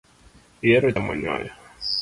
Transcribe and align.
Ihero 0.65 0.87
chamo 0.93 1.13
nyoyo. 1.21 1.51